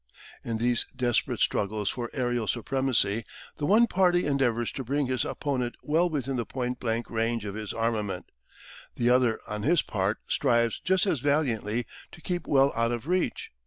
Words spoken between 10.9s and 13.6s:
as valiantly to keep well out of reach.